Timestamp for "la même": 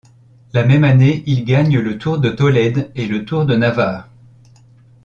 0.53-0.83